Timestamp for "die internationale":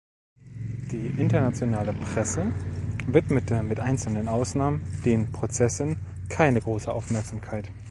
0.91-1.93